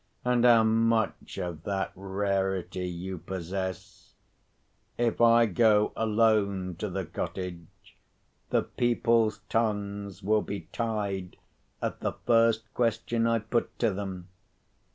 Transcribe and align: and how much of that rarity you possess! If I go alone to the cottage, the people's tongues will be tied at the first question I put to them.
and 0.25 0.45
how 0.45 0.63
much 0.63 1.37
of 1.37 1.61
that 1.61 1.91
rarity 1.95 2.87
you 2.89 3.19
possess! 3.19 4.15
If 4.97 5.21
I 5.21 5.45
go 5.45 5.93
alone 5.95 6.75
to 6.79 6.89
the 6.89 7.05
cottage, 7.05 7.99
the 8.49 8.63
people's 8.63 9.41
tongues 9.47 10.23
will 10.23 10.41
be 10.41 10.61
tied 10.73 11.37
at 11.83 11.99
the 11.99 12.13
first 12.25 12.73
question 12.73 13.27
I 13.27 13.37
put 13.37 13.77
to 13.77 13.93
them. 13.93 14.27